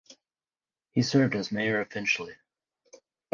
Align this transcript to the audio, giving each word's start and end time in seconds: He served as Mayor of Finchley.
He 0.89 1.03
served 1.03 1.35
as 1.35 1.51
Mayor 1.51 1.79
of 1.79 1.91
Finchley. 1.91 2.33